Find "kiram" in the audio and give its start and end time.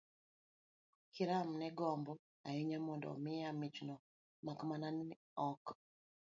1.13-1.49